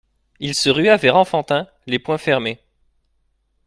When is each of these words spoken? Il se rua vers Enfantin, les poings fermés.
Il 0.39 0.55
se 0.55 0.71
rua 0.71 0.97
vers 0.97 1.15
Enfantin, 1.15 1.67
les 1.85 1.99
poings 1.99 2.17
fermés. 2.17 2.59